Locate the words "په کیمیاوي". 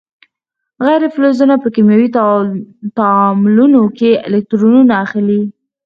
1.63-2.09